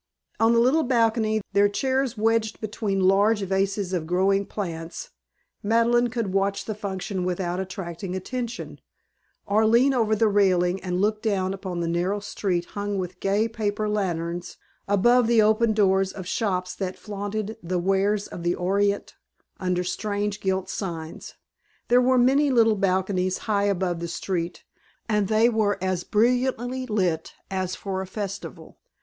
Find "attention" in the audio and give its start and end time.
8.15-8.81